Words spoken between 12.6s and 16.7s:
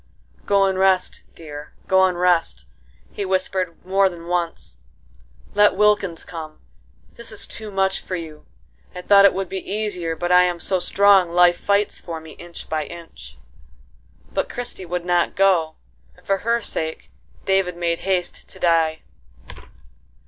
by inch." But Christie would not go, and for her